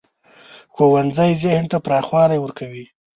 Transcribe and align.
ښوونځی 0.73 1.31
ذهن 1.43 1.65
ته 1.71 1.77
پراخوالی 1.85 2.37
ورکوي 2.41 2.85